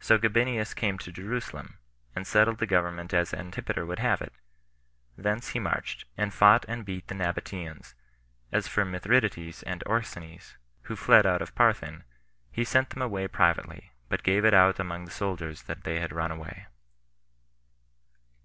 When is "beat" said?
6.84-7.06